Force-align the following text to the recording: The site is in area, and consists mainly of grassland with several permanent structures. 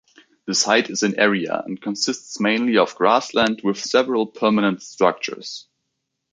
The 0.47 0.55
site 0.55 0.89
is 0.89 1.03
in 1.03 1.19
area, 1.19 1.61
and 1.63 1.79
consists 1.79 2.39
mainly 2.39 2.75
of 2.79 2.95
grassland 2.95 3.61
with 3.63 3.77
several 3.77 4.25
permanent 4.25 4.81
structures. 4.81 5.67